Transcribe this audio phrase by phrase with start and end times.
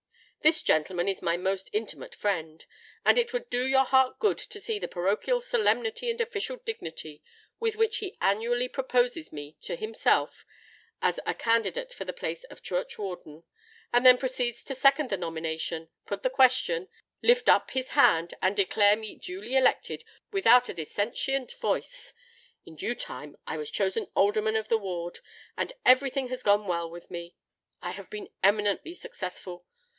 [0.41, 2.65] This gentleman is my most intimate friend;
[3.05, 7.21] and it would do your heart good to see the parochial solemnity and official dignity
[7.59, 10.43] with which he annually proposes me to himself
[11.03, 13.43] as a candidate for the place of Churchwarden,
[13.93, 16.89] and then proceeds to second the nomination, put the question,
[17.21, 22.11] lift up his hand, and declare me duly elected without a dissentient voice.
[22.65, 25.19] In due time I was chosen Alderman of the Ward;
[25.55, 27.35] and every thing has gone well with me.
[27.83, 29.67] I have been eminently successful.